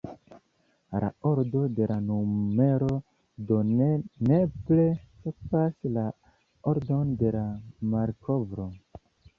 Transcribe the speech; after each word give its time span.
La 1.01 1.09
ordo 1.31 1.59
de 1.79 1.87
la 1.91 1.97
numero 2.05 2.89
do 3.51 3.59
ne 3.75 3.91
nepre 4.31 4.87
sekvas 5.21 5.89
la 5.99 6.09
ordon 6.75 7.15
de 7.23 7.37
la 7.39 7.47
malkovro. 7.95 8.73